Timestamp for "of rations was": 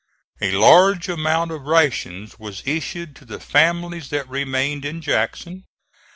1.51-2.63